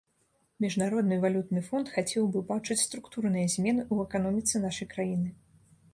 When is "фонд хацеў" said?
1.67-2.23